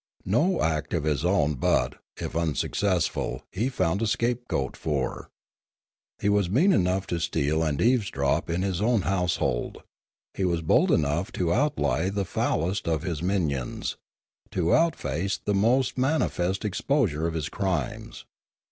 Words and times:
No 0.25 0.63
act 0.63 0.95
of 0.95 1.03
his 1.03 1.23
own 1.23 1.53
but, 1.53 1.99
if 2.17 2.35
unsuccessful, 2.35 3.43
he 3.51 3.69
found 3.69 4.01
a 4.01 4.07
scapegoat 4.07 4.75
for. 4.75 5.29
He 6.19 6.27
was 6.27 6.49
mean 6.49 6.73
enough 6.73 7.05
to 7.05 7.19
steal 7.19 7.61
and 7.61 7.79
eavesdrop 7.79 8.49
in 8.49 8.63
his 8.63 8.81
own 8.81 9.03
house 9.03 9.35
hold; 9.35 9.83
he 10.33 10.43
was 10.43 10.63
bold 10.63 10.89
enough 10.91 11.31
to 11.33 11.53
outlie 11.53 12.09
the 12.09 12.25
foulest 12.25 12.87
of 12.87 13.03
his 13.03 13.21
minions, 13.21 13.95
to 14.49 14.73
outface 14.73 15.37
the 15.37 15.53
most 15.53 15.99
manifest 15.99 16.65
exposure 16.65 17.27
of 17.27 17.35
his 17.35 17.47
crimes. 17.47 18.25